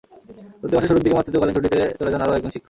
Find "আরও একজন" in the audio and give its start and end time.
2.23-2.51